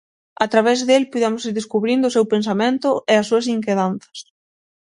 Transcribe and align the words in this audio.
A 0.45 0.47
través 0.53 0.79
del 0.87 1.03
puidemos 1.11 1.45
ir 1.49 1.53
descubrindo 1.59 2.05
o 2.07 2.13
seu 2.15 2.25
pensamento 2.33 2.89
e 3.11 3.13
as 3.17 3.27
súas 3.29 3.49
inquedanzas. 3.57 4.17